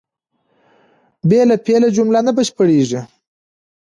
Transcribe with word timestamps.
بې 1.27 1.41
له 1.49 1.55
فعله 1.65 1.89
جمله 1.97 2.19
نه 2.27 2.31
بشپړېږي. 2.37 3.01